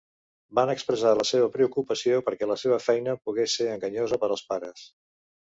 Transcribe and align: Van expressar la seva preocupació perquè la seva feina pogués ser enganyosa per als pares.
Van 0.59 0.71
expressar 0.73 1.11
la 1.19 1.25
seva 1.31 1.49
preocupació 1.57 2.23
perquè 2.29 2.49
la 2.53 2.57
seva 2.63 2.81
feina 2.87 3.15
pogués 3.27 3.59
ser 3.61 3.71
enganyosa 3.77 4.23
per 4.25 4.31
als 4.37 4.47
pares. 4.55 4.89